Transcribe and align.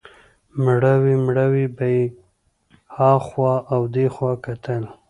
مړاوی 0.63 1.15
مړاوی 1.25 1.65
به 1.75 1.85
یې 1.95 2.03
هخوا 2.95 3.53
او 3.73 3.81
دېخوا 3.95 4.33
کتل. 4.45 4.83